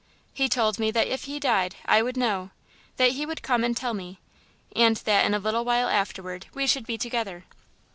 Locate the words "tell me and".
3.77-4.95